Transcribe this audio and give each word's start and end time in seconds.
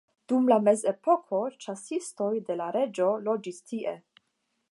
Dum 0.31 0.45
la 0.51 0.55
mezepoko 0.67 1.41
ĉasistoj 1.65 2.31
de 2.49 2.57
la 2.63 2.71
reĝo 2.79 3.13
loĝis 3.27 3.63
tie. 3.73 3.97